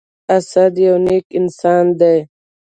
اسد 0.35 0.73
يو 0.85 0.95
نیک 1.05 1.25
انسان 1.39 1.85
دی. 1.99 2.17